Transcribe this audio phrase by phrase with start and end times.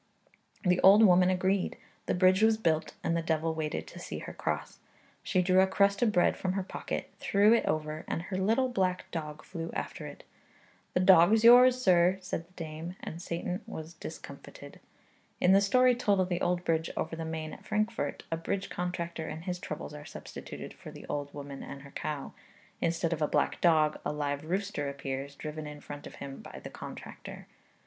[0.65, 4.33] The old woman agreed; the bridge was built; and the devil waited to see her
[4.33, 4.79] cross.
[5.21, 8.67] She drew a crust of bread from her pocket, threw it over, and her little
[8.67, 10.23] black dog flew after it.
[10.95, 14.79] 'The dog's yours, sir,' said the dame; and Satan was discomfited.
[15.39, 18.71] In the story told of the old bridge over the Main at Frankfort, a bridge
[18.71, 22.33] contractor and his troubles are substituted for the old woman and her cow;
[22.81, 26.59] instead of a black dog a live rooster appears, driven in front of him by
[26.63, 27.45] the contractor.